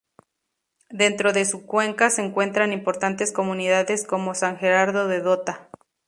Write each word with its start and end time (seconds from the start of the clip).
Dentro 0.89 1.31
de 1.31 1.45
su 1.45 1.67
cuenca 1.67 2.09
se 2.09 2.23
encuentran 2.25 2.73
importantes 2.73 3.31
comunidades 3.31 4.03
como 4.03 4.33
San 4.33 4.57
Gerardo 4.57 5.07
de 5.07 5.19
Dota. 5.21 5.69